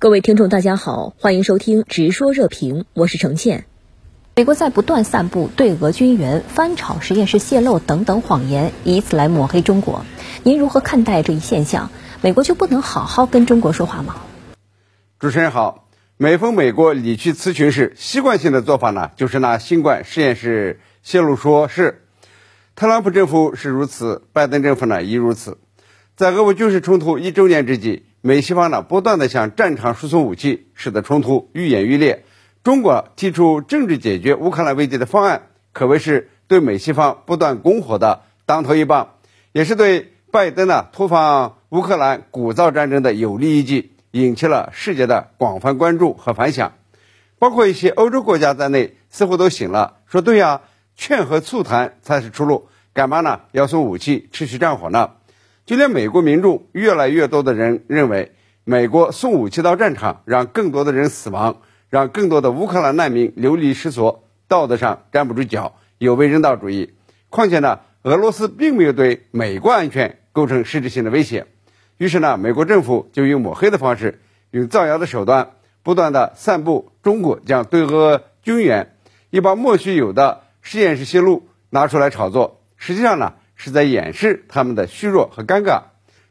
[0.00, 3.66] 各位听众，大家好，欢迎收听《直说热评》，我是程倩。
[4.34, 10.06] 美国在不断散布对俄军援、翻炒实验室泄露等等谎言，以此来抹黑中国。
[10.42, 11.90] 您如何看待这一现象？
[12.22, 14.22] 美国就不能好好跟中国说话吗？
[15.18, 22.06] 主持人好，每逢美国理屈词穷时，习惯性的做法呢，就是拿新冠实验室泄露说事。
[22.74, 25.58] 特朗普政府是如此，拜登政府呢亦如此。
[26.16, 28.06] 在俄乌军事冲突一周年之际。
[28.22, 32.24] 美西方呢不断的向战场输送武器，使得冲突愈演愈烈。
[32.62, 39.14] 中国提出政治解决乌克兰危机的方案，可谓是对美西方不断拱火的当头一棒，
[39.52, 46.74] 也是对拜登呢突发乌克兰鼓噪战争的有力一击，引起了世界的广泛关注和反响。
[47.38, 50.60] 包括一些欧洲国家在内，似乎都醒了，说对呀，
[50.94, 55.12] 劝和促谈才是出路，干嘛呢要送武器持续战火呢？
[55.70, 58.32] 就连美国民众越来越多的人认为，
[58.64, 61.58] 美国送武器到战场，让更多的人死亡，
[61.90, 66.94] 让更多的乌克兰难民流离失所，道德上站不住脚，有违人道主义。
[67.28, 71.46] 况且呢，俄罗斯并没有对美国安全构成实质性的威胁。
[71.98, 75.52] 于是呢，美国政府就用抹黑的方式，用造谣的手段，
[75.84, 78.96] 不断的散布中国将对俄军援，
[79.30, 82.60] 一把莫须有的实验室泄露拿出来炒作。
[82.76, 83.34] 实际上呢。
[83.62, 85.82] 是在掩饰他们的虚弱和尴尬。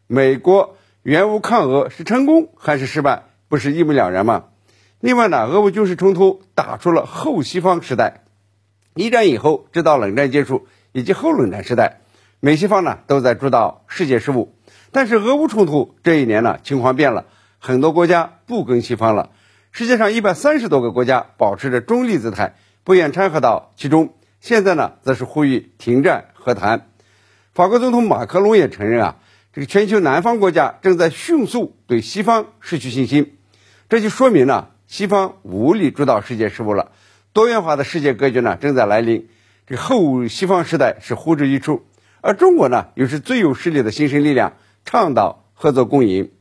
[0.08, 4.46] 美国援乌抗俄是成功还是失败，不是一目了然吗？
[5.00, 8.24] 另外呢，俄乌军事冲突打出了后西方时代，
[8.96, 12.02] 一战以后直到冷战结束以及后冷战时代，
[12.40, 14.56] 美西方呢都在主导世界事务。
[14.92, 17.26] 但是俄乌冲突这一年呢，情况变了，
[17.60, 19.30] 很多国家不跟西方了。
[19.72, 24.16] 世界上一百三十多个国家保持着中立姿态，不愿掺和到其中。
[24.40, 26.89] 现在呢，则是呼吁停战和谈。
[27.54, 29.16] 法国总统马克龙也承认啊，
[29.54, 33.38] 这个全球南方国家正在迅速对西方失去信心，
[33.90, 36.92] 这就说明了西方无力主导世界事务了。
[37.34, 39.28] 多元化的世界格局呢正在来临，
[39.66, 41.82] 这个后西方时代是呼之欲出，
[42.22, 44.54] 而中国呢又是最有实力的新生力量，
[44.86, 46.32] 倡导合作共赢。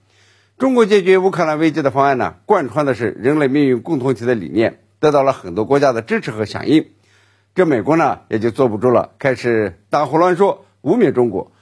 [0.59, 6.87] 中国解决乌克兰危机的方案呢，贯穿的是人类命运共同体的理念，得到了很多国家的支持和响应。
[7.55, 10.67] 这美国呢也就坐不住了，开始大胡乱说。
[10.83, 11.53] 污蔑中国，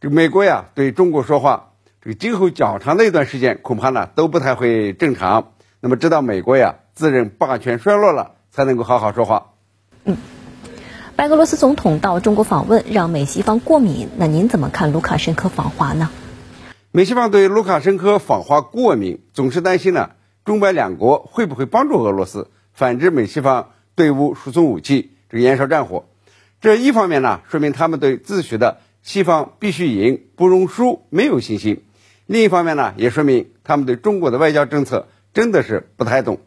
[0.00, 1.70] 这美国呀对中国说话，
[2.02, 5.52] 这个今后较长的一段时间恐怕呢都不太会正常。
[5.80, 9.52] 那么直到美国呀自认霸权衰落了，才能够好好说话。
[10.04, 10.16] 嗯，
[11.16, 14.08] 白俄罗斯总统到中国访问，让美西方过敏。
[14.16, 16.10] 那您怎么看卢卡申科访华呢？
[16.90, 20.10] 美西方对卢卡申科访华过敏，总是担心呢
[20.44, 26.04] 中白两国会不会帮助俄罗斯，反之美西方对乌输送武器，这个燃烧战火。
[26.60, 31.84] 这一方面呢，说明他们对自诩的西方必须赢不容输没有信心；
[32.26, 36.40] 另一方面呢，也说明他们对中国的外交政策真的是不太懂。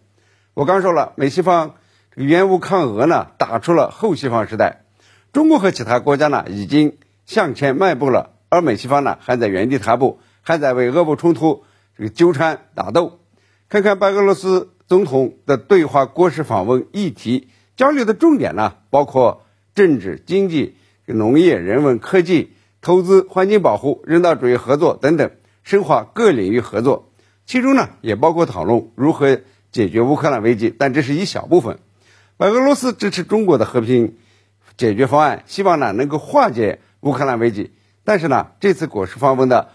[0.54, 1.76] 我刚说了，美西方
[2.14, 4.84] 这个援乌抗俄呢，打出了后西方时代，
[5.32, 11.64] 中国和其他国家呢已经向前迈步了，而美西方呢还在原地踏步，还在为俄乌冲突
[11.98, 13.22] 这个纠缠打斗。
[13.70, 19.44] 看看白俄罗斯总统的对华国事访问议题，交流的重点呢，包括。
[19.82, 20.76] 政治、经济、
[21.08, 25.32] 农业、人文、科技、投资、环境保护、人道主义合作等等，
[25.64, 27.12] 深化各领域合作。
[27.48, 29.40] 其中呢，也包括讨论如何
[29.72, 31.80] 解决乌克兰危机，但这是一小部分。
[32.38, 34.18] 白俄罗斯支持中国的和平
[34.78, 37.72] 解决方案，希望呢能够化解乌克兰危机。
[38.04, 39.70] 但是呢，这次国事访问的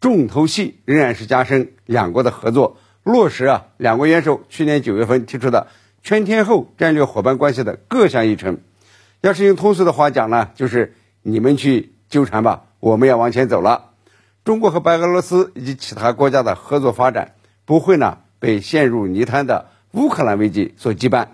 [0.00, 5.68] 重头戏仍然是加深两国的合作，落实啊两国元首去年九月份提出的
[6.02, 8.58] 全天候战略伙伴关系的各项议程。
[9.22, 13.90] 要是用通俗的话讲呢，就是你们去纠缠吧，我们要往前走了。
[14.44, 17.34] 中国和白俄罗斯以及其他国家的合作发展，
[17.64, 21.28] 不会呢被陷入泥潭的乌克兰危机所羁绊。